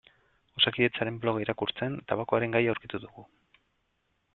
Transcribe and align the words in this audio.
Osakidetzaren 0.61 1.21
bloga 1.25 1.43
irakurtzen 1.45 2.01
tabakoaren 2.13 2.59
gaia 2.59 2.77
aurkitu 2.77 3.05
dugu. 3.07 3.31